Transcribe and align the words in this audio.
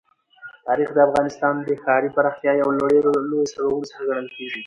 تاریخ 0.67 0.89
د 0.93 0.99
افغانستان 1.07 1.53
د 1.67 1.69
ښاري 1.83 2.09
پراختیا 2.15 2.51
یو 2.61 2.69
له 2.77 2.83
ډېرو 2.91 3.11
لویو 3.29 3.51
سببونو 3.53 3.87
څخه 3.91 4.03
کېږي. 4.35 4.59